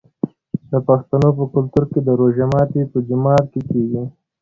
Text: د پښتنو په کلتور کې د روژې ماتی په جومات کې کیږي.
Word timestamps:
د 0.71 0.73
پښتنو 0.87 1.29
په 1.37 1.43
کلتور 1.53 1.83
کې 1.91 1.99
د 2.03 2.09
روژې 2.19 2.45
ماتی 2.51 2.81
په 2.91 2.97
جومات 3.07 3.43
کې 3.51 3.61
کیږي. 3.69 4.03